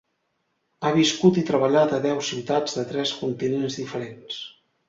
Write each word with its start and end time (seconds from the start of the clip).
Ha 0.87 0.93
viscut 0.95 1.37
i 1.41 1.43
treballat 1.51 1.93
a 1.97 2.01
deu 2.07 2.23
ciutats 2.31 2.79
de 2.81 2.89
tres 2.95 3.15
continents 3.23 3.81
diferents. 3.83 4.43